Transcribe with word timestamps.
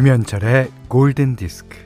김현철의 0.00 0.70
골든 0.88 1.36
디스크. 1.36 1.76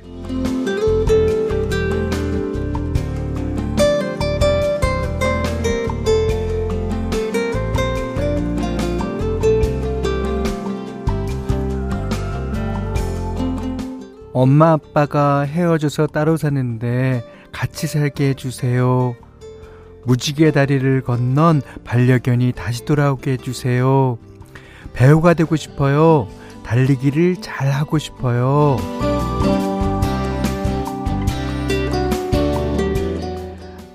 엄마 14.32 14.70
아빠가 14.70 15.40
헤어져서 15.40 16.06
따로 16.06 16.36
사는데 16.36 17.24
같이 17.50 17.88
살게 17.88 18.28
해주세요. 18.28 19.16
무지개 20.04 20.52
다리를 20.52 21.00
건넌 21.00 21.62
반려견이 21.82 22.52
다시 22.52 22.84
돌아오게 22.84 23.32
해주세요. 23.32 24.18
배우가 24.92 25.34
되고 25.34 25.56
싶어요. 25.56 26.28
달리기를 26.64 27.36
잘 27.40 27.70
하고 27.70 27.98
싶어요. 27.98 28.76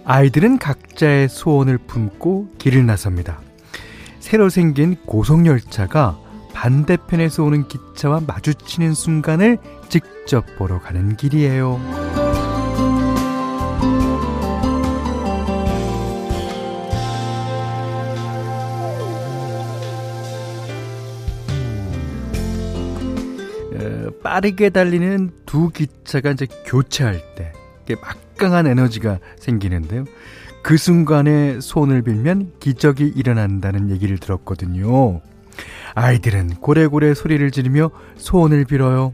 아이들은 0.06 0.58
각자의 0.58 1.30
소원을 1.30 1.78
품고 1.78 2.56
길을 2.58 2.86
나섭니다. 2.86 3.42
새로 4.20 4.50
생긴 4.50 4.96
고속열차가 5.06 6.18
반대편에서 6.54 7.44
오는 7.44 7.68
기차와 7.68 8.22
마주치는 8.26 8.94
순간을 8.94 9.60
직접 9.88 10.46
보러 10.58 10.80
가는 10.80 11.16
길이에요. 11.16 11.80
빠르게 24.24 24.70
달리는 24.70 25.32
두 25.46 25.70
기차가 25.70 26.32
이제 26.32 26.48
교체할 26.66 27.22
때 27.36 27.54
막강한 28.02 28.68
에너지가 28.68 29.20
생기는데요. 29.40 30.06
그 30.62 30.78
순간에 30.78 31.60
손을 31.62 32.02
빌면 32.02 32.54
기적이 32.60 33.14
일어난다는 33.16 33.90
얘기를 33.90 34.18
들었거든요. 34.18 35.22
아이들은 35.96 36.56
고래고래 36.62 37.14
소리를 37.14 37.50
지르며 37.52 37.92
소원을 38.18 38.66
빌어요. 38.66 39.14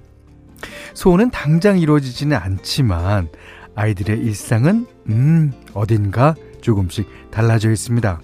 소원은 0.94 1.31
당장 1.31 1.80
이루어지지는 1.80 2.36
않지만 2.36 3.30
아이들의 3.76 4.20
일상은 4.20 4.86
음 5.09 5.52
어딘가 5.73 6.36
조금씩 6.61 7.08
달라져 7.31 7.72
있습니다. 7.72 8.22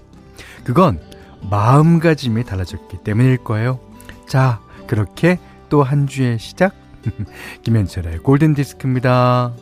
그건 0.64 1.00
마음가짐이 1.50 2.44
달라졌기 2.44 2.98
때문일 3.04 3.38
거예요. 3.38 3.80
자, 4.28 4.60
그렇게 4.88 5.40
또 5.72 5.84
한 5.84 6.06
주의 6.06 6.38
시작 6.38 6.76
김현철의 7.64 8.20
골든 8.20 8.56
디스크입니다. 8.56 9.56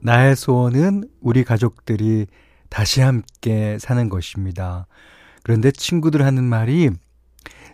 나의 0.00 0.34
소원은 0.34 1.04
우리 1.20 1.44
가족들이 1.44 2.26
다시 2.68 3.02
함께 3.02 3.78
사는 3.78 4.08
것입니다. 4.08 4.88
그런데 5.44 5.70
친구들 5.70 6.24
하는 6.24 6.42
말이 6.42 6.90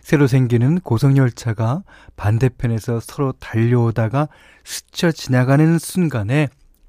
새로 0.05 0.27
생기는 0.27 0.79
고속열차가 0.81 1.83
반대편에서 2.15 2.99
서로 2.99 3.31
달려오다가 3.31 4.29
스쳐 4.63 5.11
지나가는 5.11 5.79
순간에 5.79 6.47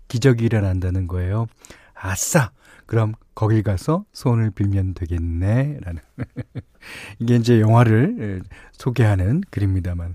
기적이 0.08 0.44
일어난다는 0.44 1.06
거예요. 1.06 1.46
아싸! 1.94 2.50
그럼 2.84 3.14
거길 3.34 3.62
가서 3.62 4.04
소원을 4.12 4.50
빌면 4.50 4.92
되겠네. 4.92 5.78
라는. 5.80 6.02
이게 7.18 7.36
이제 7.36 7.58
영화를 7.58 8.42
소개하는 8.72 9.40
글입니다만. 9.50 10.14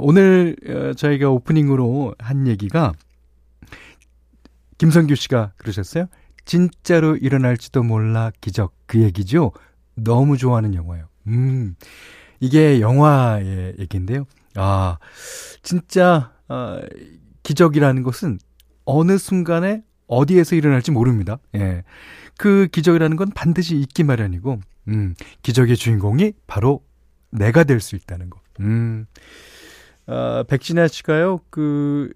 오늘 0.00 0.56
어, 0.66 0.94
저희가 0.94 1.28
오프닝으로 1.28 2.14
한 2.18 2.46
얘기가 2.46 2.94
김성규 4.78 5.16
씨가 5.16 5.52
그러셨어요. 5.58 6.06
진짜로 6.46 7.14
일어날지도 7.14 7.82
몰라 7.82 8.32
기적. 8.40 8.74
그 8.86 9.02
얘기죠. 9.02 9.52
너무 9.96 10.38
좋아하는 10.38 10.72
영화예요. 10.74 11.08
음. 11.26 11.76
이게 12.42 12.80
영화의 12.80 13.76
얘기인데요. 13.78 14.26
아, 14.56 14.98
진짜, 15.62 16.32
아, 16.48 16.80
기적이라는 17.44 18.02
것은 18.02 18.40
어느 18.84 19.16
순간에 19.16 19.84
어디에서 20.08 20.56
일어날지 20.56 20.90
모릅니다. 20.90 21.38
예. 21.54 21.84
그 22.36 22.66
기적이라는 22.72 23.16
건 23.16 23.30
반드시 23.30 23.76
있기 23.76 24.02
마련이고, 24.02 24.58
음, 24.88 25.14
기적의 25.42 25.76
주인공이 25.76 26.32
바로 26.48 26.82
내가 27.30 27.62
될 27.62 27.80
수 27.80 27.94
있다는 27.94 28.28
거. 28.28 28.40
음, 28.58 29.06
아, 30.06 30.42
백진아 30.48 30.88
씨가요, 30.88 31.42
그, 31.48 32.12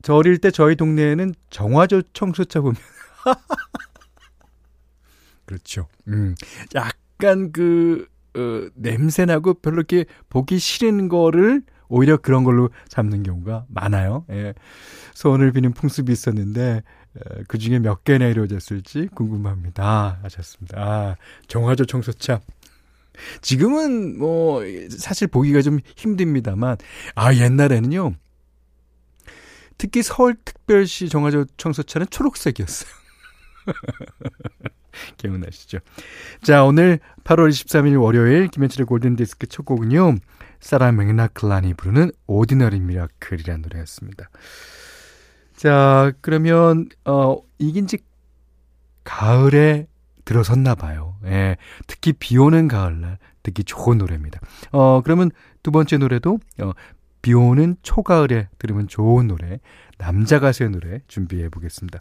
저 0.00 0.14
어릴 0.14 0.38
때 0.38 0.50
저희 0.50 0.76
동네에는 0.76 1.34
정화조 1.50 2.02
청소차 2.14 2.62
보면, 2.62 2.76
그렇죠. 5.44 5.88
음, 6.08 6.34
약간 6.74 7.52
그, 7.52 8.06
어, 8.36 8.68
냄새나고 8.74 9.54
별로 9.54 9.76
이렇게 9.78 10.04
보기 10.28 10.58
싫은 10.58 11.08
거를 11.08 11.62
오히려 11.88 12.18
그런 12.18 12.44
걸로 12.44 12.70
잡는 12.88 13.22
경우가 13.22 13.66
많아요. 13.68 14.24
예. 14.30 14.54
소원을 15.14 15.52
비는 15.52 15.72
풍습이 15.72 16.12
있었는데 16.12 16.82
그 17.48 17.58
중에 17.58 17.78
몇 17.78 18.04
개나 18.04 18.26
이루어졌을지 18.26 19.08
궁금합니다. 19.14 20.20
하셨습니다. 20.22 20.80
아, 20.80 21.16
정화조 21.48 21.86
청소차. 21.86 22.40
지금은 23.40 24.18
뭐 24.18 24.62
사실 24.90 25.26
보기가 25.26 25.62
좀 25.62 25.80
힘듭니다만 25.96 26.76
아 27.14 27.34
옛날에는요. 27.34 28.14
특히 29.76 30.02
서울특별시 30.02 31.08
정화조 31.08 31.46
청소차는 31.56 32.08
초록색이었어요. 32.10 32.90
기억나시죠? 35.18 35.78
자, 36.42 36.64
오늘 36.64 36.98
8월 37.24 37.50
23일 37.50 38.00
월요일 38.00 38.48
김현철의 38.48 38.86
골든디스크 38.86 39.48
첫 39.48 39.66
곡은요. 39.66 40.16
사라 40.60 40.90
맥락클란이 40.92 41.74
부르는 41.74 42.10
오디너리 42.26 42.80
미라클이라는 42.80 43.62
노래였습니다. 43.62 44.30
자, 45.54 46.12
그러면 46.20 46.88
어 47.04 47.36
이긴 47.58 47.86
지 47.86 47.98
가을에 49.04 49.86
들어섰나 50.24 50.74
봐요. 50.74 51.16
예. 51.24 51.56
특히 51.86 52.12
비 52.12 52.36
오는 52.36 52.68
가을날 52.68 53.18
듣기 53.42 53.64
좋은 53.64 53.98
노래입니다. 53.98 54.40
어 54.72 55.00
그러면 55.02 55.30
두 55.62 55.70
번째 55.70 55.98
노래도 55.98 56.38
어, 56.60 56.72
비 57.22 57.34
오는 57.34 57.76
초가을에 57.82 58.48
들으면 58.58 58.88
좋은 58.88 59.26
노래 59.26 59.60
남자 59.98 60.38
가수의 60.38 60.70
노래 60.70 61.00
준비해 61.08 61.48
보겠습니다. 61.48 62.00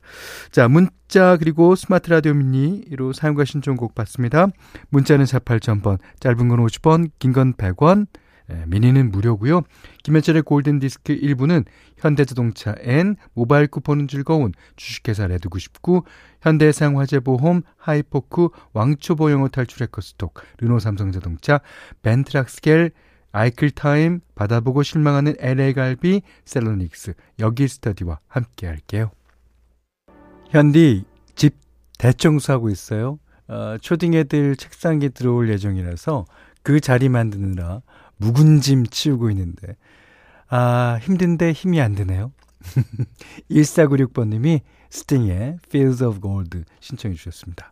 자, 0.51 0.67
문자 0.67 1.37
그리고 1.37 1.75
스마트 1.75 2.09
라디오 2.09 2.33
미니로 2.33 3.13
사연과 3.13 3.45
신청곡 3.45 3.95
받습니다. 3.95 4.47
문자는 4.89 5.25
48,000번, 5.25 5.97
짧은 6.19 6.47
건 6.47 6.65
50원, 6.65 7.09
긴 7.19 7.33
건 7.33 7.53
100원, 7.53 8.05
예, 8.49 8.63
미니는 8.67 9.11
무료고요. 9.11 9.63
김현철의 10.03 10.43
골든 10.43 10.79
디스크 10.79 11.13
1부는 11.17 11.65
현대자동차 11.97 12.75
N, 12.79 13.17
모바일 13.33 13.67
쿠폰은 13.67 14.07
즐거운 14.07 14.53
주식회사 14.77 15.27
레드 15.27 15.49
99, 15.49 16.03
현대해상 16.41 16.97
화재보험, 16.97 17.63
하이포크, 17.75 18.47
왕초보 18.71 19.31
영어 19.31 19.49
탈출 19.49 19.83
해커스톡, 19.83 20.35
르노 20.59 20.79
삼성자동차, 20.79 21.59
벤트락스겔, 22.03 22.91
아이클타임, 23.31 24.21
받아보고 24.35 24.83
실망하는 24.83 25.35
LA갈비, 25.39 26.21
셀러닉스, 26.45 27.13
여기 27.39 27.67
스터디와 27.67 28.19
함께 28.27 28.67
할게요. 28.67 29.11
현디, 30.49 31.05
집 31.35 31.55
대청소하고 31.97 32.69
있어요. 32.69 33.19
어, 33.47 33.77
초딩 33.79 34.13
애들 34.13 34.55
책상에 34.55 35.09
들어올 35.09 35.49
예정이라서 35.49 36.25
그 36.63 36.79
자리 36.79 37.09
만드느라 37.09 37.81
묵은 38.17 38.61
짐 38.61 38.85
치우고 38.85 39.29
있는데, 39.31 39.75
아, 40.49 40.97
힘든데 41.01 41.51
힘이 41.51 41.81
안 41.81 41.95
드네요. 41.95 42.31
1496번님이 43.51 44.61
스팅의 44.89 45.59
Fields 45.67 46.03
of 46.03 46.21
Gold 46.21 46.63
신청해 46.79 47.15
주셨습니다. 47.15 47.71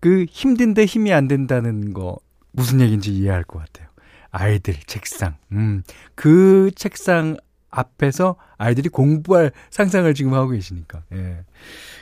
그 0.00 0.26
힘든데 0.28 0.84
힘이 0.84 1.12
안 1.12 1.26
된다는 1.26 1.92
거 1.92 2.18
무슨 2.56 2.80
얘기인지 2.80 3.12
이해할 3.12 3.44
것 3.44 3.58
같아요. 3.58 3.88
아이들 4.30 4.74
책상, 4.86 5.36
음, 5.52 5.82
그 6.14 6.70
책상 6.74 7.36
앞에서 7.70 8.36
아이들이 8.58 8.88
공부할 8.88 9.52
상상을 9.70 10.12
지금 10.14 10.34
하고 10.34 10.50
계시니까, 10.50 11.02
예, 11.12 11.44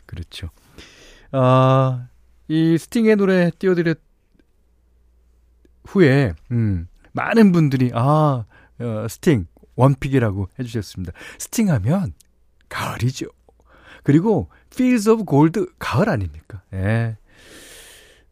그렇죠. 0.07 0.49
아, 1.33 2.09
이 2.49 2.79
스팅의 2.79 3.17
노래 3.17 3.51
띄워드린 3.59 3.99
후에 5.87 6.35
음, 6.51 6.89
많은 7.13 7.53
분들이 7.53 7.91
아 7.95 8.45
어, 8.79 9.07
스팅 9.09 9.47
one 9.77 9.95
pick이라고 9.95 10.49
해주셨습니다. 10.59 11.13
스팅 11.39 11.71
하면 11.71 12.15
가을이죠. 12.69 13.27
그리고 14.03 14.51
Fields 14.73 15.09
of 15.09 15.25
Gold 15.29 15.67
가을 15.79 16.09
아닙니까? 16.09 16.63
예. 16.73 17.17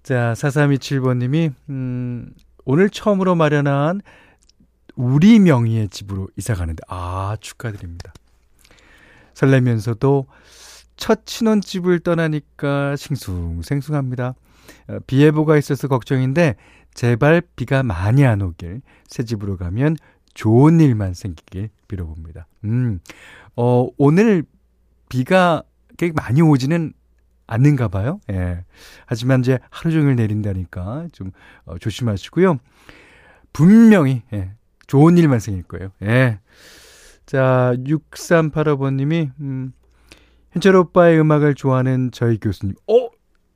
자, 0.03 0.33
4327번님이, 0.37 1.53
음, 1.71 2.33
오늘 2.65 2.91
처음으로 2.91 3.37
마련한 3.37 4.01
우리 4.97 5.39
명의의 5.39 5.89
집으로 5.91 6.29
이사 6.37 6.55
가는데, 6.55 6.83
아, 6.89 7.37
축하드립니다. 7.41 8.13
설레면서도 9.35 10.27
첫 10.97 11.21
신혼집을 11.27 12.01
떠나니까 12.01 12.97
싱숭생숭합니다. 12.97 14.35
어, 14.89 14.99
비 15.07 15.23
예보가 15.23 15.57
있어서 15.57 15.87
걱정인데, 15.87 16.57
제발 16.95 17.41
비가 17.55 17.85
많이 17.85 18.27
안 18.27 18.43
오길, 18.43 18.83
새 19.07 19.23
집으로 19.23 19.57
가면 19.57 19.97
좋은 20.35 20.81
일만 20.81 21.15
생기길 21.15 21.71
빌어봅니다. 21.87 22.49
음, 22.65 22.99
어, 23.55 23.87
오늘 23.99 24.43
비가 25.09 25.63
꽤 25.97 26.11
많이 26.11 26.43
오지는 26.43 26.93
않는가 27.47 27.89
봐요. 27.89 28.21
예. 28.31 28.65
하지만 29.07 29.41
이제 29.41 29.59
하루 29.71 29.93
종일 29.93 30.17
내린다니까 30.17 31.09
좀 31.13 31.33
어, 31.65 31.79
조심하시고요. 31.79 32.59
분명히 33.53 34.23
예, 34.33 34.53
좋은 34.87 35.19
일만 35.19 35.41
생길 35.41 35.65
거예요. 35.65 35.91
예. 36.03 36.39
자, 37.27 37.75
6385번님이 37.79 39.33
음, 39.41 39.73
현철 40.53 40.77
오빠의 40.77 41.21
음악을 41.21 41.55
좋아하는 41.55 42.11
저희 42.13 42.39
교수님. 42.39 42.75
어? 42.89 43.09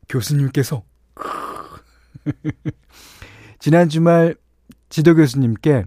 교수님께서 0.08 0.84
지난 3.58 3.88
주말 3.88 4.36
지도 4.88 5.14
교수님께 5.14 5.84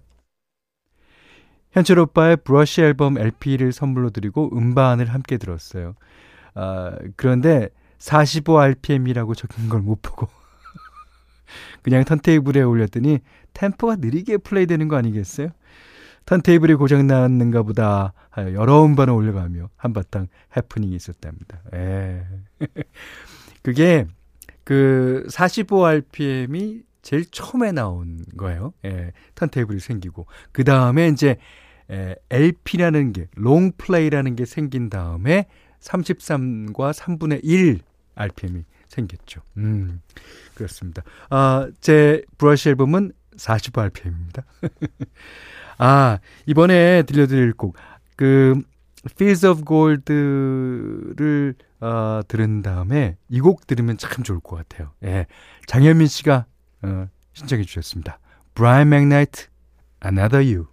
현철 1.72 2.00
오빠의 2.00 2.38
브러쉬 2.38 2.82
앨범 2.82 3.18
LP를 3.18 3.72
선물로 3.72 4.10
드리고 4.10 4.56
음반을 4.56 5.06
함께 5.06 5.38
들었어요. 5.38 5.96
아, 6.56 6.96
그런데 7.16 7.70
45rpm이라고 8.00 9.36
적힌 9.36 9.70
걸 9.70 9.82
못 9.82 10.02
보고 10.02 10.28
그냥 11.84 12.04
턴테이블에 12.04 12.62
올렸더니 12.62 13.20
템포가 13.54 13.98
느리게 13.98 14.38
플레이되는 14.38 14.88
거 14.88 14.96
아니겠어요? 14.98 15.50
턴테이블이 16.26 16.76
고장 16.76 17.08
났는가 17.08 17.64
보다 17.64 18.14
여러 18.38 18.84
음반을 18.86 19.14
올려가며 19.14 19.70
한바탕 19.78 20.28
해프닝이 20.56 20.96
있었답니다. 20.96 21.60
에. 21.74 22.24
그게 23.64 24.06
그 24.64 25.26
45rpm이 25.30 26.84
제일 27.02 27.26
처음에 27.32 27.72
나온 27.72 28.24
거예요. 28.38 28.74
예, 28.86 29.12
턴테이블이 29.36 29.80
생기고 29.80 30.28
그 30.52 30.64
다음에 30.64 31.08
이제 31.08 31.38
에, 31.90 32.16
LP라는 32.30 33.14
게 33.14 33.28
롱플레이라는 33.36 34.36
게 34.36 34.46
생긴 34.46 34.90
다음에 34.90 35.48
33과 35.80 36.94
3분의 36.94 37.40
1 37.42 37.80
RPM이 38.20 38.64
생겼죠. 38.88 39.42
음, 39.58 40.02
그렇습니다. 40.56 41.02
아, 41.30 41.68
제 41.80 42.24
브러쉬 42.38 42.70
앨범은 42.70 43.12
45rpm입니다. 43.38 44.44
아, 45.78 46.20
이번에 46.46 47.04
들려드릴 47.04 47.54
곡, 47.54 47.78
그, 48.16 48.62
Fields 49.12 49.46
of 49.46 49.64
Gold를, 49.66 51.56
어, 51.80 52.20
들은 52.28 52.62
다음에 52.62 53.16
이 53.30 53.40
곡 53.40 53.66
들으면 53.66 53.98
참 53.98 54.24
좋을 54.24 54.42
것 54.42 54.58
같아요. 54.58 54.92
예. 55.06 55.26
장현민 55.68 56.08
씨가, 56.08 56.46
어, 56.82 57.08
신청해 57.34 57.64
주셨습니다. 57.64 58.20
Brian 58.56 58.88
McKnight, 58.94 59.48
Another 60.06 60.44
You. 60.46 60.68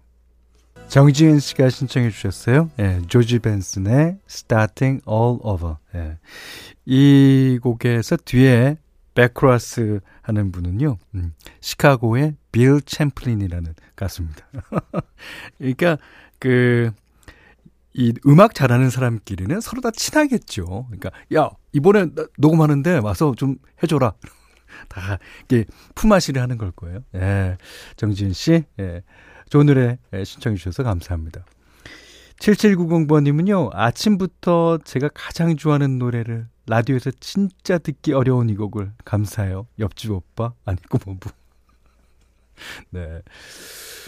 정지은 0.89 1.39
씨가 1.39 1.69
신청해 1.69 2.09
주셨어요. 2.11 2.71
예, 2.79 3.01
조지 3.07 3.39
벤슨의 3.39 4.17
Starting 4.29 5.01
All 5.07 5.39
Over. 5.41 5.75
예. 5.95 6.17
이 6.85 7.59
곡에서 7.61 8.15
뒤에 8.15 8.77
백크로스 9.13 9.99
하는 10.21 10.51
분은요, 10.51 10.97
음, 11.15 11.33
시카고의 11.59 12.35
빌 12.51 12.79
챔플린이라는 12.81 13.73
가수입니다. 13.95 14.47
그러니까, 15.57 15.97
그, 16.39 16.91
이 17.93 18.13
음악 18.25 18.53
잘하는 18.53 18.89
사람끼리는 18.89 19.59
서로 19.59 19.81
다 19.81 19.91
친하겠죠. 19.91 20.85
그러니까, 20.87 21.09
야, 21.35 21.49
이번에 21.73 22.07
녹음하는데 22.37 22.99
와서 22.99 23.33
좀 23.35 23.57
해줘라. 23.83 24.13
다, 24.87 25.17
이게 25.45 25.65
품앗이를 25.95 26.41
하는 26.41 26.57
걸 26.57 26.71
거예요. 26.71 26.99
예. 27.15 27.57
정지은 27.97 28.33
씨, 28.33 28.63
예. 28.79 29.01
좋은 29.49 29.65
노래 29.65 29.97
신청해 30.11 30.57
주셔서 30.57 30.83
감사합니다. 30.83 31.45
7790번님은요, 32.39 33.71
아침부터 33.73 34.79
제가 34.83 35.09
가장 35.13 35.55
좋아하는 35.55 35.97
노래를 35.97 36.47
라디오에서 36.67 37.11
진짜 37.19 37.77
듣기 37.77 38.13
어려운 38.13 38.49
이 38.49 38.55
곡을 38.55 38.91
감사해요. 39.05 39.67
옆집 39.79 40.11
오빠, 40.11 40.53
아니, 40.65 40.77
고모부. 40.89 41.29
네. 42.91 43.21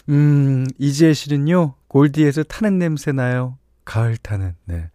음, 0.09 0.65
이지혜 0.77 1.13
씨는요, 1.13 1.75
골디에서 1.87 2.43
타는 2.43 2.77
냄새 2.77 3.11
나요. 3.11 3.57
가을 3.85 4.17
타는, 4.17 4.55
네. 4.65 4.89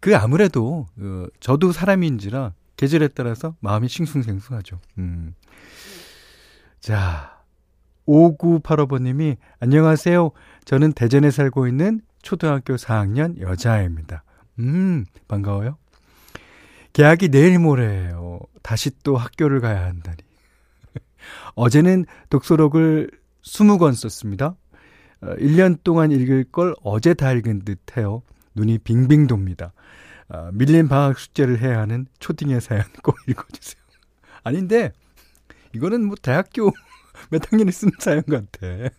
그 0.00 0.16
아무래도, 0.16 0.86
어, 0.98 1.26
저도 1.40 1.72
사람인지라 1.72 2.52
계절에 2.76 3.08
따라서 3.08 3.56
마음이 3.60 3.88
싱숭생숭하죠. 3.88 4.80
음. 4.98 5.34
자, 6.80 7.41
5985번님이 8.06 9.36
안녕하세요. 9.60 10.30
저는 10.64 10.92
대전에 10.92 11.30
살고 11.30 11.66
있는 11.66 12.00
초등학교 12.22 12.76
4학년 12.76 13.40
여자아입니다. 13.40 14.24
음, 14.58 15.04
반가워요. 15.28 15.76
계약이 16.92 17.28
내일 17.28 17.58
모레예요. 17.58 18.40
다시 18.62 18.90
또 19.02 19.16
학교를 19.16 19.60
가야 19.60 19.86
한다니. 19.86 20.18
어제는 21.54 22.04
독서록을 22.30 23.10
20권 23.42 23.94
썼습니다. 23.94 24.56
1년 25.22 25.74
어, 25.74 25.78
동안 25.84 26.10
읽을 26.10 26.44
걸 26.50 26.74
어제 26.82 27.14
다 27.14 27.32
읽은 27.32 27.64
듯 27.64 27.78
해요. 27.96 28.22
눈이 28.54 28.78
빙빙 28.78 29.26
돕니다. 29.26 29.72
아, 30.28 30.50
밀린 30.52 30.88
방학 30.88 31.18
숙제를 31.18 31.60
해야 31.60 31.80
하는 31.80 32.06
초딩의 32.18 32.60
사연 32.60 32.84
꼭 33.02 33.16
읽어주세요. 33.28 33.82
아닌데, 34.44 34.92
이거는 35.74 36.04
뭐 36.04 36.16
대학교 36.20 36.72
몇 37.30 37.50
학년에 37.50 37.70
쓴 37.70 37.90
사연 37.98 38.22
같아. 38.22 38.90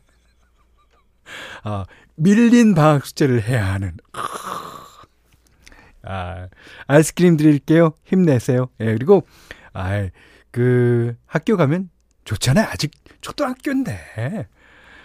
아, 1.64 1.86
밀린 2.16 2.76
방학 2.76 3.06
숙제를 3.06 3.44
해야 3.44 3.74
하는. 3.74 3.98
아, 6.04 6.48
아이스크림 6.88 7.38
드릴게요. 7.38 7.94
힘내세요. 8.04 8.70
예, 8.82 8.86
그리고, 8.94 9.26
아, 9.74 10.10
그, 10.52 11.16
학교 11.26 11.56
가면 11.56 11.90
좋잖아요. 12.26 12.68
아직 12.70 12.92
초등학교인데. 13.22 14.48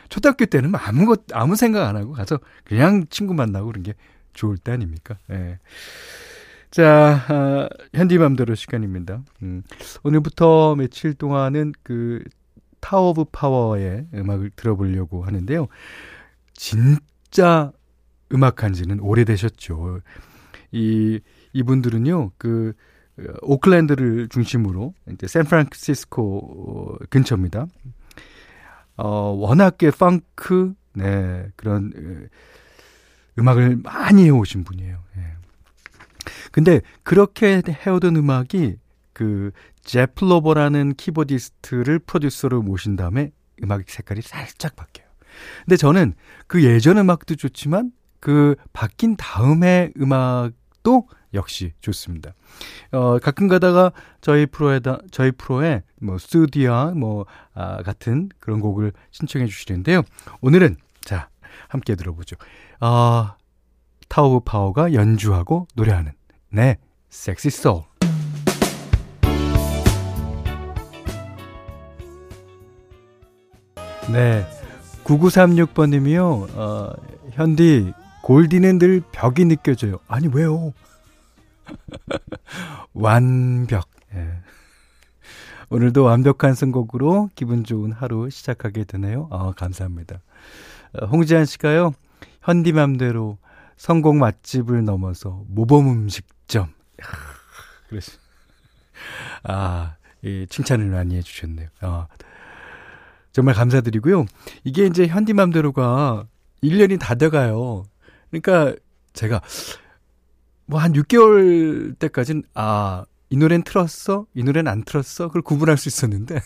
초등학교 0.09 0.47
때는 0.47 0.73
아무것, 0.75 1.25
아무 1.33 1.55
생각 1.57 1.87
안 1.87 1.97
하고 1.97 2.13
가서 2.13 2.39
그냥 2.65 3.07
친구 3.11 3.35
만나고 3.35 3.67
그런 3.67 3.83
게 3.83 3.95
좋을 4.33 4.57
때 4.57 4.73
아닙니까? 4.73 5.19
예. 5.31 5.59
자, 6.71 7.25
아, 7.29 7.69
현디맘대로 7.95 8.55
시간입니다. 8.55 9.23
음, 9.43 9.63
오늘부터 10.03 10.75
며칠 10.77 11.15
동안은 11.15 11.73
그 11.83 12.23
타워 12.81 13.11
오브 13.11 13.27
파워의 13.33 14.07
음악을 14.15 14.51
들어보려고 14.57 15.25
하는데요. 15.25 15.69
진짜 16.53 17.73
음악한 18.33 18.73
지는 18.75 19.01
오래되셨죠. 19.01 20.01
이, 20.73 21.21
이분들은요, 21.53 22.33
그, 22.39 22.75
오클랜드를 23.43 24.29
중심으로, 24.29 24.95
이제 25.13 25.27
샌프란시스코 25.27 26.99
근처입니다. 27.11 27.67
어, 28.97 29.09
워낙에 29.09 29.91
펑크, 29.91 30.75
네, 30.95 31.49
그런, 31.57 32.29
음악을 33.39 33.77
많이 33.77 34.25
해오신 34.25 34.65
분이에요. 34.65 34.99
예. 35.17 35.23
근데 36.51 36.81
그렇게 37.03 37.63
해오던 37.87 38.17
음악이 38.17 38.77
그 39.19 39.51
제플로버라는 39.83 40.95
키보디스트를 40.95 41.99
프로듀서로 41.99 42.63
모신 42.63 42.95
다음에 42.95 43.33
음악 43.65 43.83
색깔이 43.91 44.23
살짝 44.23 44.77
바뀌어요. 44.77 45.09
근데 45.65 45.77
저는 45.77 46.15
그 46.47 46.63
예전 46.63 46.99
음악도 46.99 47.35
좋지만 47.35 47.91
그 48.21 48.55
바뀐 48.73 49.17
다음에 49.17 49.91
음악도 50.01 51.09
역시 51.35 51.73
좋습니다. 51.81 52.33
어, 52.93 53.19
가끔 53.19 53.49
가다가 53.49 53.91
저희 54.21 54.47
프로에다, 54.47 55.01
저희 55.11 55.33
프로에 55.33 55.83
뭐, 56.01 56.17
스튜디아, 56.17 56.93
뭐, 56.93 57.27
아, 57.55 57.83
같은 57.83 58.29
그런 58.39 58.61
곡을 58.61 58.93
신청해 59.11 59.49
주시는데요. 59.49 60.03
오늘은, 60.43 60.77
자, 61.01 61.29
함께 61.67 61.97
들어보죠. 61.97 62.37
아, 62.79 63.37
타워 64.09 64.39
파워가 64.39 64.93
연주하고 64.93 65.67
노래하는, 65.75 66.13
네, 66.51 66.79
섹시 67.09 67.51
소울. 67.51 67.88
네. 74.13 74.47
9936번님이요, 75.05 76.57
어, 76.57 76.93
현디, 77.33 77.93
골디는 78.23 78.79
늘 78.79 79.03
벽이 79.13 79.45
느껴져요. 79.45 79.99
아니, 80.09 80.29
왜요? 80.29 80.73
완벽. 82.95 83.89
예. 84.15 84.41
오늘도 85.71 86.05
완벽한 86.05 86.55
선곡으로 86.55 87.29
기분 87.35 87.65
좋은 87.65 87.93
하루 87.93 88.31
시작하게 88.31 88.85
되네요. 88.85 89.29
아, 89.31 89.53
감사합니다. 89.57 90.21
어, 90.95 91.07
홍지한 91.07 91.45
씨가요, 91.45 91.93
현디맘대로 92.43 93.37
성공 93.77 94.19
맛집을 94.19 94.85
넘어서 94.85 95.43
모범 95.49 95.89
음식점. 95.89 96.73
그래서, 97.89 98.13
아, 99.43 99.97
예, 100.25 100.47
칭찬을 100.47 100.87
많이 100.87 101.17
해주셨네요. 101.17 101.69
아, 101.83 102.07
정말 103.39 103.55
감사드리고요. 103.55 104.27
이게 104.65 104.87
이제 104.87 105.07
현디맘대로가 105.07 106.27
1년이 106.61 106.99
다 106.99 107.15
돼가요. 107.15 107.85
그러니까 108.31 108.75
제가 109.13 109.41
뭐 110.67 110.81
한 110.81 110.93
6개월 110.93 111.97
때까지는 112.01 112.43
아, 112.55 113.05
이 113.31 113.37
노래는 113.37 113.63
틀었어? 113.63 114.27
이 114.35 114.43
노래는 114.43 114.69
안 114.69 114.83
틀었어? 114.83 115.29
그걸 115.29 115.43
구분할 115.43 115.79
수 115.79 115.89
있었는데 115.89 116.41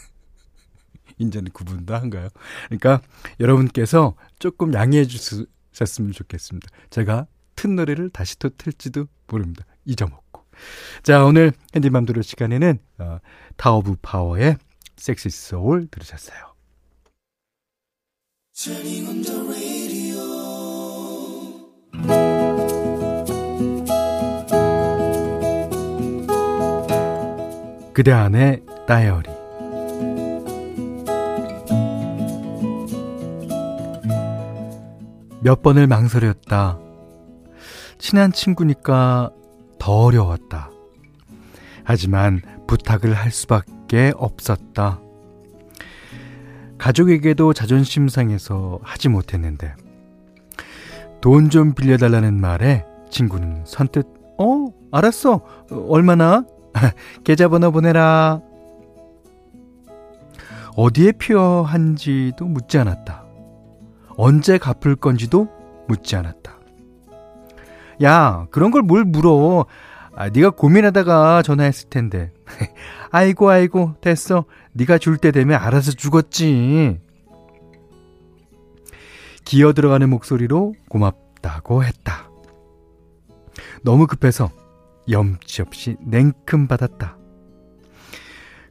이제는 1.17 1.51
구분도 1.53 1.95
한가요? 1.95 2.29
그러니까 2.67 3.01
여러분께서 3.41 4.15
조금 4.39 4.75
양해해 4.75 5.07
주셨으면 5.07 6.13
좋겠습니다. 6.13 6.69
제가 6.91 7.27
튼 7.57 7.75
노래를 7.75 8.11
다시 8.11 8.39
또 8.39 8.51
틀지도 8.51 9.07
모릅니다. 9.29 9.65
잊어먹고. 9.87 10.45
자, 11.03 11.25
오늘 11.25 11.53
현디맘대로 11.75 12.21
시간에는 12.21 12.79
어, 12.99 13.19
타워 13.57 13.79
오브 13.79 13.97
파워의 14.03 14.59
Sexy 14.99 15.31
Soul 15.31 15.87
들으셨어요. 15.87 16.52
그대 27.95 28.13
안의 28.13 28.63
다이어리 28.87 29.31
몇 35.41 35.63
번을 35.63 35.87
망설였다. 35.87 36.79
친한 37.99 38.33
친구니까 38.33 39.31
더 39.79 39.93
어려웠다. 40.05 40.71
하지만 41.85 42.43
부탁을 42.67 43.15
할 43.15 43.31
수밖에 43.31 44.13
없었다. 44.15 45.02
가족에게도 46.83 47.53
자존심 47.53 48.09
상해서 48.09 48.81
하지 48.83 49.09
못했는데 49.09 49.73
돈 51.21 51.49
좀 51.49 51.75
빌려달라는 51.75 52.41
말에 52.41 52.85
친구는 53.09 53.63
선뜻 53.65 54.05
어 54.39 54.67
알았어 54.91 55.43
얼마나 55.89 56.45
계좌번호 57.23 57.71
보내라. 57.71 58.41
어디에 60.75 61.13
필요한지도 61.13 62.47
묻지 62.47 62.79
않았다. 62.79 63.23
언제 64.17 64.59
갚을 64.59 64.97
건지도 64.97 65.47
묻지 65.87 66.17
않았다. 66.17 66.53
야, 68.03 68.47
그런 68.51 68.71
걸 68.73 68.83
뭘 68.83 69.05
물어? 69.05 69.67
아, 70.15 70.29
네가 70.29 70.51
고민하다가 70.51 71.43
전화했을 71.43 71.89
텐데. 71.89 72.33
아이고 73.11 73.51
아이고 73.51 73.95
됐어. 74.01 74.45
네가 74.73 74.99
줄 74.99 75.19
때 75.19 75.31
되면 75.31 75.61
알아서 75.61 75.93
주겠지. 75.93 76.99
기어 79.45 79.73
들어가는 79.73 80.09
목소리로 80.09 80.75
고맙다고 80.89 81.85
했다. 81.85 82.31
너무 83.83 84.07
급해서 84.07 84.51
염치 85.11 85.63
없이 85.63 85.97
냉큼 86.01 86.69
받았다. 86.69 87.17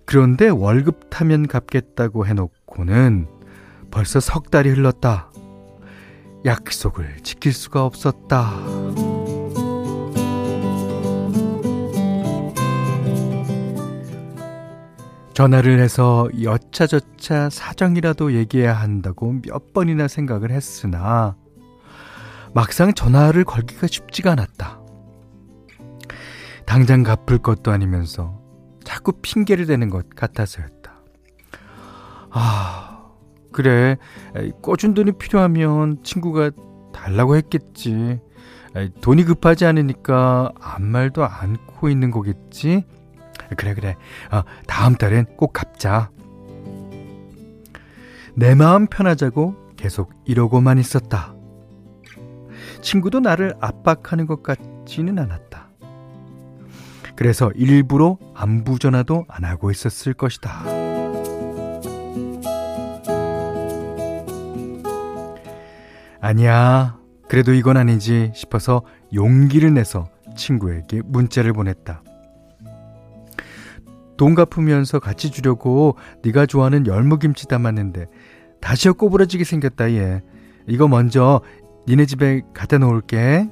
그런데 0.06 0.50
월급 0.50 1.10
타면 1.10 1.48
갚겠다고 1.48 2.26
해놓고는 2.26 3.28
벌써 3.92 4.20
석 4.20 4.50
달이 4.52 4.70
흘렀다. 4.70 5.32
약속을 6.46 7.18
지킬 7.24 7.54
수가 7.54 7.86
없었다. 7.86 9.11
전화를 15.42 15.80
해서 15.80 16.30
여차저차 16.44 17.50
사정이라도 17.50 18.34
얘기해야 18.34 18.74
한다고 18.76 19.42
몇 19.42 19.74
번이나 19.74 20.08
생각을 20.08 20.52
했으나 20.52 21.36
막상 22.54 22.94
전화를 22.94 23.44
걸기가 23.44 23.88
쉽지가 23.88 24.34
않았다. 24.34 24.80
당장 26.68 27.02
갚을 27.02 27.40
것도 27.40 27.72
아니면서 27.72 28.40
자꾸 28.84 29.14
핑계를 29.14 29.66
대는 29.66 29.90
것 29.90 30.12
같아서였다. 30.12 30.94
아, 32.30 33.10
그래. 33.52 33.98
꺼준 34.62 34.94
돈이 34.94 35.14
필요하면 35.14 36.04
친구가 36.04 36.52
달라고 36.94 37.36
했겠지. 37.36 38.20
돈이 39.02 39.24
급하지 39.24 39.66
않으니까 39.66 40.52
아무 40.62 40.86
말도 40.86 41.26
않고 41.26 41.90
있는 41.90 42.12
거겠지. 42.12 42.86
그래, 43.58 43.74
그래. 43.74 43.96
어, 44.32 44.44
다음 44.68 44.96
달엔 44.96 45.26
꼭 45.38 45.54
갚자. 45.54 46.10
내 48.36 48.56
마음 48.56 48.88
편하자고 48.88 49.74
계속 49.76 50.12
이러고만 50.26 50.78
있었다. 50.78 51.34
친구도 52.82 53.20
나를 53.20 53.54
압박하는 53.60 54.26
것 54.26 54.42
같지는 54.44 55.20
않았다. 55.20 55.70
그래서 57.16 57.52
일부러 57.56 58.18
안부 58.34 58.80
전화도 58.80 59.26
안 59.28 59.44
하고 59.44 59.70
있었을 59.70 60.14
것이다. 60.14 60.64
아니야. 66.20 66.98
그래도 67.28 67.54
이건 67.54 67.78
아니지 67.78 68.32
싶어서 68.36 68.84
용기를 69.14 69.74
내서 69.74 70.10
친구에게 70.36 71.02
문자를 71.06 71.54
보냈다. 71.54 72.04
돈 74.22 74.36
갚으면서 74.36 75.00
같이 75.00 75.32
주려고 75.32 75.96
네가 76.22 76.46
좋아하는 76.46 76.86
열무김치 76.86 77.48
담았는데 77.48 78.06
다시어 78.62 78.94
꼬부러지게 78.94 79.44
생겼다 79.44 79.94
얘. 79.94 80.22
이거 80.68 80.88
먼저 80.88 81.42
니네 81.88 82.06
집에 82.06 82.44
갖다 82.54 82.78
놓을게. 82.78 83.50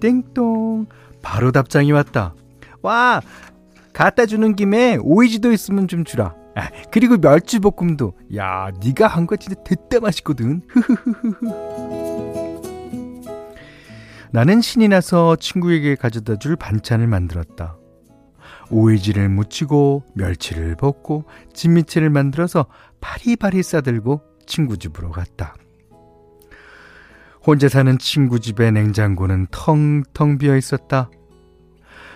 띵동. 0.00 0.86
바로 1.20 1.52
답장이 1.52 1.92
왔다. 1.92 2.34
와, 2.80 3.20
갖다 3.92 4.24
주는 4.24 4.56
김에 4.56 4.96
오이지도 5.02 5.52
있으면 5.52 5.86
좀 5.86 6.04
주라. 6.04 6.34
아, 6.56 6.70
그리고 6.90 7.18
멸치볶음도. 7.18 8.14
야, 8.36 8.70
네가 8.82 9.06
한 9.06 9.26
거 9.26 9.36
진짜 9.36 9.62
됐다 9.64 10.00
맛있거든. 10.00 10.62
나는 14.32 14.62
신이 14.62 14.88
나서 14.88 15.36
친구에게 15.36 15.94
가져다 15.94 16.36
줄 16.36 16.56
반찬을 16.56 17.06
만들었다. 17.06 17.76
오이지를 18.70 19.28
무치고 19.28 20.04
멸치를 20.14 20.76
볶고 20.76 21.24
진미채를 21.52 22.10
만들어서 22.10 22.66
파리파리 23.00 23.62
싸들고 23.62 24.22
친구 24.46 24.78
집으로 24.78 25.10
갔다. 25.10 25.54
혼자 27.44 27.68
사는 27.68 27.98
친구 27.98 28.40
집의 28.40 28.72
냉장고는 28.72 29.48
텅텅 29.50 30.38
비어 30.38 30.56
있었다. 30.56 31.10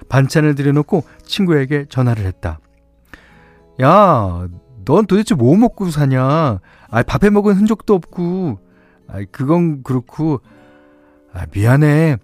반찬을 0.08 0.54
들여놓고 0.54 1.04
친구에게 1.24 1.86
전화를 1.88 2.24
했다. 2.24 2.60
야, 3.82 4.48
넌 4.84 5.06
도대체 5.06 5.34
뭐 5.34 5.54
먹고 5.56 5.90
사냐? 5.90 6.60
아, 6.90 7.02
밥해 7.02 7.30
먹은 7.30 7.54
흔적도 7.56 7.94
없고. 7.94 8.58
아, 9.06 9.22
그건 9.30 9.82
그렇고. 9.82 10.40
아, 11.32 11.46
미안해. 11.52 12.16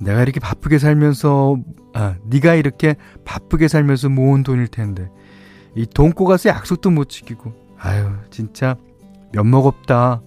내가 0.00 0.22
이렇게 0.22 0.40
바쁘게 0.40 0.78
살면서 0.78 1.56
아, 1.94 2.16
네가 2.24 2.54
이렇게 2.54 2.94
바쁘게 3.24 3.68
살면서 3.68 4.08
모은 4.08 4.42
돈일 4.42 4.68
텐데. 4.68 5.10
이 5.74 5.86
돈꼬 5.86 6.24
가서 6.24 6.48
약속도 6.48 6.90
못 6.90 7.08
지키고. 7.08 7.52
아유, 7.78 8.10
진짜 8.30 8.76
면목 9.32 9.66
없다. 9.66 10.22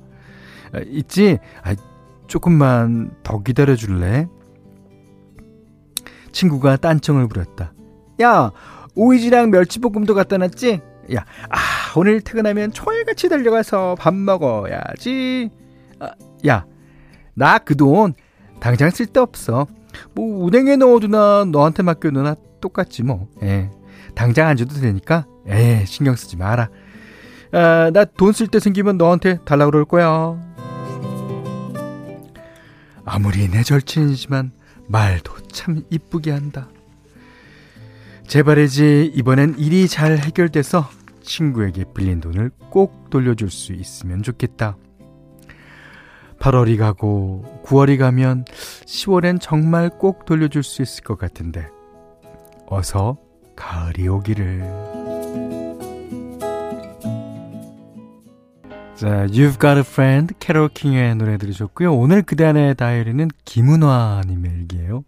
아, 0.74 0.80
있지? 0.88 1.40
아, 1.64 1.76
조금만 2.28 3.12
더 3.24 3.42
기다려 3.42 3.76
줄래? 3.76 4.28
친구가 6.32 6.78
딴청을 6.78 7.28
부렸다. 7.28 7.74
야, 8.22 8.52
오이지랑 8.96 9.52
멸치볶음도 9.52 10.14
갖다 10.16 10.38
놨지? 10.38 10.82
야, 11.16 11.26
아, 11.50 11.58
오늘 11.96 12.22
퇴근하면 12.22 12.72
초일같이 12.72 13.30
달려가서 13.30 13.96
밥 14.00 14.14
먹어야지. 14.14 15.50
아, 16.00 16.12
야, 16.48 16.66
나 17.36 17.58
그 17.60 17.76
돈 17.76 18.14
당장 18.64 18.90
쓸데 18.92 19.20
없어. 19.20 19.68
뭐 20.16 20.48
은행에 20.48 20.78
넣어두나 20.78 21.44
너한테 21.52 21.84
맡겨놓나 21.84 22.36
똑같지 22.62 23.04
뭐. 23.04 23.28
예. 23.44 23.70
당장 24.16 24.48
안 24.48 24.56
줘도 24.56 24.76
되니까 24.76 25.26
에 25.50 25.84
신경 25.86 26.16
쓰지 26.16 26.38
마라. 26.38 26.70
아, 27.52 27.92
나 27.94 28.06
돈 28.06 28.32
쓸 28.32 28.48
때 28.48 28.60
생기면 28.62 28.98
너한테 28.98 29.40
달라고 29.44 29.72
그럴 29.72 29.84
거야. 29.86 30.40
아무리 33.04 33.50
내 33.50 33.64
절친이지만 33.64 34.52
말도 34.88 35.34
참 35.52 35.84
이쁘게 35.90 36.32
한다. 36.32 36.70
제발이지 38.28 39.12
이번엔 39.14 39.56
일이 39.58 39.90
잘 39.90 40.18
해결돼서 40.18 40.90
친구에게 41.22 41.84
빌린 41.94 42.22
돈을 42.22 42.52
꼭 42.70 43.10
돌려줄 43.10 43.52
수 43.52 43.74
있으면 43.74 44.24
좋겠다. 44.24 44.78
8월이 46.44 46.78
가고 46.78 47.42
9월이 47.64 47.98
가면 47.98 48.44
10월엔 48.44 49.40
정말 49.40 49.90
꼭 49.90 50.26
돌려줄 50.26 50.62
수 50.62 50.82
있을 50.82 51.02
것 51.06 51.18
같은데 51.18 51.70
어서 52.68 53.18
가을이 53.56 54.10
오기를. 54.10 54.60
자, 58.96 59.26
You've 59.28 59.58
Got 59.58 59.78
a 59.78 59.80
Friend, 59.80 60.34
캐롤 60.40 60.68
킹의 60.68 61.16
노래 61.16 61.38
들으셨고요. 61.38 61.96
오늘 61.96 62.22
그대 62.24 62.44
안의 62.44 62.76
다이어리는 62.76 63.30
김은화님의 63.46 64.52
일기예요. 64.52 65.06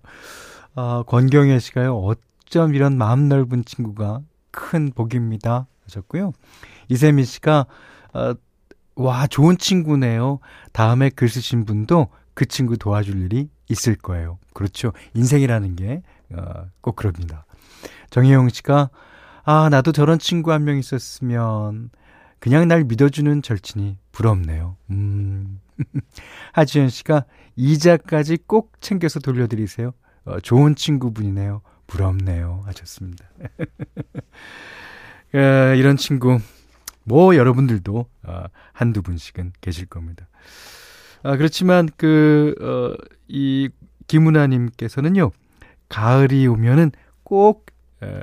아, 0.75 1.03
권경혜 1.05 1.59
씨가요. 1.59 1.97
어쩜 1.97 2.73
이런 2.73 2.97
마음 2.97 3.27
넓은 3.27 3.65
친구가 3.65 4.21
큰 4.51 4.89
복입니다. 4.95 5.67
하셨고요. 5.83 6.31
이세미 6.87 7.25
씨가 7.25 7.65
어, 8.13 8.35
와 8.95 9.27
좋은 9.27 9.57
친구네요. 9.57 10.39
다음에 10.71 11.09
글 11.09 11.27
쓰신 11.29 11.65
분도 11.65 12.07
그 12.33 12.45
친구 12.45 12.77
도와줄 12.77 13.21
일이 13.21 13.49
있을 13.69 13.95
거예요. 13.95 14.39
그렇죠. 14.53 14.93
인생이라는 15.13 15.75
게꼭 15.75 16.01
어, 16.83 16.91
그럽니다. 16.91 17.45
정혜영 18.09 18.49
씨가 18.49 18.89
아 19.43 19.69
나도 19.69 19.91
저런 19.91 20.17
친구 20.19 20.51
한 20.51 20.63
명 20.63 20.77
있었으면 20.77 21.89
그냥 22.39 22.67
날 22.67 22.83
믿어주는 22.83 23.41
절친이 23.41 23.97
부럽네요. 24.11 24.77
음. 24.91 25.59
하지연 26.53 26.89
씨가 26.89 27.25
이자까지 27.55 28.37
꼭 28.47 28.73
챙겨서 28.81 29.19
돌려드리세요. 29.19 29.91
어, 30.25 30.39
좋은 30.39 30.75
친구분이네요. 30.75 31.61
부럽네요. 31.87 32.63
하셨습니다. 32.65 33.25
에, 35.35 35.75
이런 35.77 35.97
친구, 35.97 36.39
뭐 37.05 37.35
여러분들도 37.35 38.05
어, 38.24 38.43
한두 38.74 39.01
분씩은 39.01 39.53
계실 39.62 39.85
겁니다. 39.85 40.27
아, 41.24 41.38
그렇지만 41.38 41.89
그, 41.97 42.53
어, 42.62 42.93
이 43.27 43.69
김은아님께서는요, 44.07 45.31
가을이 45.89 46.45
오면은 46.47 46.91
꼭, 47.24 47.65
에, 48.03 48.21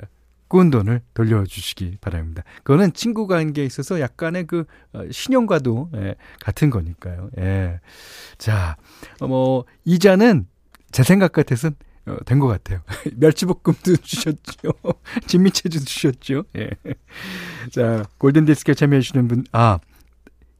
꾼 0.53 0.69
돈을 0.69 1.01
돌려주시기 1.15 1.97
바랍니다. 2.03 2.43
그거는 2.62 2.93
친구 2.93 3.27
관계에 3.27 3.65
있어서 3.65 4.01
약간의 4.01 4.47
그 4.47 4.67
어, 4.93 5.03
신용과도 5.11 5.89
예, 5.95 6.15
같은 6.41 6.69
거니까요. 6.69 7.31
예. 7.39 7.81
자, 8.37 8.77
어, 9.21 9.27
뭐 9.27 9.65
이자는 9.87 10.47
제 10.91 11.03
생각 11.03 11.33
같아서는 11.33 11.75
어, 12.07 12.17
된 12.25 12.39
것 12.41 12.49
같아요. 12.49 12.81
멸치볶음도 13.17 13.97
주셨죠. 14.03 14.73
진미채도 15.27 15.79
주셨죠. 15.81 16.45
예. 16.57 16.71
자, 17.71 18.05
골든디스크에 18.19 18.75
참여해주시는 18.75 19.29
분, 19.29 19.45
아, 19.53 19.79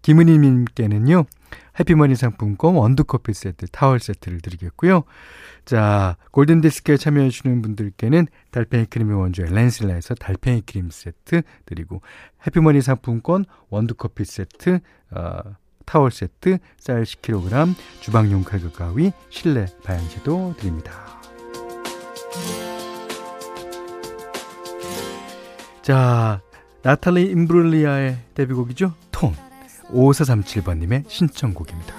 김은희님께는요, 0.03 1.25
해피머니 1.81 2.17
상품권 2.17 2.75
원두커피 2.77 3.33
세트, 3.33 3.67
타월 3.73 3.99
세트를 4.01 4.41
드리겠고요. 4.41 5.05
자, 5.65 6.17
골든디스크에 6.33 6.97
참여해주시는 6.97 7.63
분들께는 7.63 8.26
달팽이 8.50 8.87
크림의 8.87 9.17
원조 9.17 9.45
엘렌슬라에서 9.45 10.15
달팽이 10.15 10.63
크림 10.63 10.91
세트 10.91 11.43
드리고, 11.67 12.02
해피머니 12.47 12.83
상품권 12.83 13.45
원두커피 13.71 14.25
세트, 14.25 14.81
어, 15.13 15.41
타월 15.87 16.11
세트, 16.11 16.59
쌀 16.78 17.02
10kg, 17.05 17.75
주방용 18.00 18.45
칼과 18.45 18.71
가위, 18.71 19.13
실내 19.31 19.67
바양제도 19.85 20.55
드립니다. 20.59 21.22
자, 25.82 26.40
나탈리 26.82 27.30
임브룰리아의 27.30 28.18
데뷔곡이죠. 28.34 28.95
톤. 29.10 29.34
5437번님의 29.90 31.08
신청곡입니다. 31.08 31.95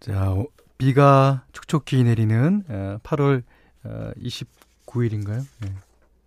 자, 0.00 0.36
비가 0.78 1.44
촉촉히 1.52 2.04
내리는 2.04 2.62
8월 3.02 3.42
29일인가요? 4.18 5.44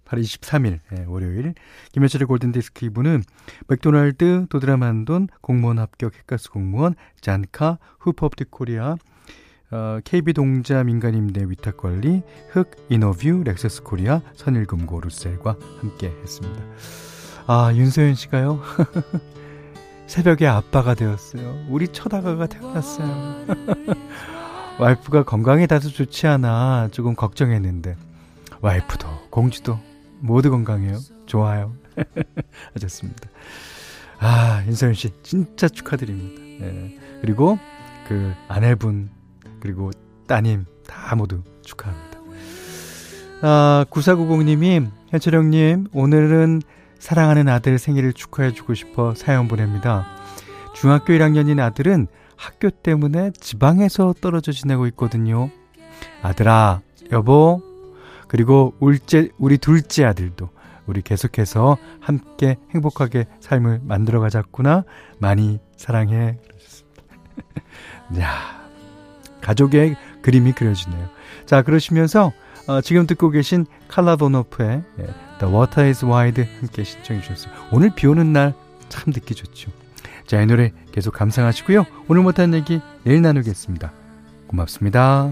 8월 0.07 0.21
23일 0.21 0.79
예, 0.97 1.05
월요일 1.07 1.53
김현철의 1.91 2.27
골든디스크 2.27 2.89
2부는 2.89 3.23
맥도날드, 3.67 4.47
도드라만돈, 4.49 5.27
공무원 5.41 5.79
합격 5.79 6.15
핵가스 6.15 6.49
공무원, 6.49 6.95
잔카, 7.19 7.77
후퍼업티 7.99 8.45
코리아, 8.45 8.95
어, 9.69 9.99
KB동자 10.03 10.83
민간임대 10.83 11.45
위탁관리, 11.49 12.23
흑, 12.51 12.71
이너뷰, 12.89 13.43
렉서스 13.43 13.83
코리아, 13.83 14.21
선일금고 14.35 15.01
루셀과 15.01 15.57
함께 15.81 16.07
했습니다. 16.21 16.63
아, 17.47 17.71
윤소연 17.73 18.15
씨가요? 18.15 18.61
새벽에 20.07 20.47
아빠가 20.47 20.93
되었어요. 20.93 21.65
우리 21.69 21.89
첫 21.89 22.13
아가가 22.13 22.47
태어났어요. 22.47 23.45
와이프가 24.79 25.23
건강에 25.23 25.67
다소 25.67 25.89
좋지 25.89 26.27
않아 26.27 26.89
조금 26.91 27.15
걱정했는데 27.15 27.97
와이프도 28.61 29.07
공주도 29.29 29.79
모두 30.19 30.49
건강해요. 30.51 30.97
좋아요. 31.25 31.73
하셨습니다. 32.73 33.29
아, 34.19 34.63
윤서연 34.65 34.93
씨 34.93 35.09
진짜 35.23 35.67
축하드립니다. 35.67 36.65
예. 36.65 36.97
그리고 37.21 37.59
그 38.07 38.33
아내분 38.47 39.09
그리고 39.59 39.91
따님 40.27 40.65
다 40.87 41.15
모두 41.15 41.43
축하합니다. 41.63 42.19
아, 43.41 43.85
9490님이 43.89 44.89
현철형님 45.09 45.87
오늘은 45.93 46.61
사랑하는 46.99 47.47
아들 47.47 47.77
생일을 47.77 48.13
축하해주고 48.13 48.73
싶어 48.73 49.13
사연 49.15 49.47
보냅니다. 49.47 50.07
중학교 50.73 51.13
1학년인 51.13 51.59
아들은 51.59 52.07
학교 52.35 52.69
때문에 52.69 53.31
지방에서 53.39 54.13
떨어져 54.21 54.51
지내고 54.51 54.87
있거든요. 54.87 55.49
아들아, 56.21 56.81
여보, 57.11 57.61
그리고 58.27 58.73
울제, 58.79 59.29
우리 59.37 59.57
둘째 59.57 60.05
아들도 60.05 60.49
우리 60.85 61.01
계속해서 61.01 61.77
함께 61.99 62.57
행복하게 62.73 63.25
삶을 63.39 63.81
만들어 63.83 64.19
가자꾸나 64.19 64.83
많이 65.19 65.59
사랑해. 65.75 66.37
야, 68.19 68.67
가족의 69.41 69.95
그림이 70.21 70.53
그려지네요. 70.53 71.07
자, 71.45 71.61
그러시면서 71.61 72.31
어, 72.67 72.81
지금 72.81 73.07
듣고 73.07 73.29
계신 73.29 73.65
칼라 73.87 74.15
도노프의 74.17 74.83
예, 74.99 75.03
The 75.39 75.53
Water 75.53 75.87
is 75.87 76.05
Wide 76.05 76.43
함께 76.59 76.83
신청해 76.83 77.21
주셨어요. 77.21 77.53
오늘 77.71 77.91
비 77.95 78.07
오는 78.07 78.33
날 78.33 78.53
참 78.89 79.13
듣기 79.13 79.35
좋죠. 79.35 79.71
자, 80.25 80.41
이 80.41 80.45
노래 80.45 80.71
계속 80.91 81.13
감상하시고요. 81.13 81.85
오늘 82.07 82.23
못한 82.23 82.53
얘기 82.53 82.81
내일 83.03 83.21
나누겠습니다. 83.21 83.91
고맙습니다. 84.47 85.31